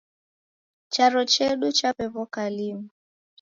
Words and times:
Charo 0.93 1.21
chedu 1.33 1.67
chawewoka 1.77 2.41
linu 2.57 2.89